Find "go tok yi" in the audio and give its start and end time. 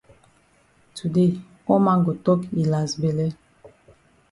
2.05-2.63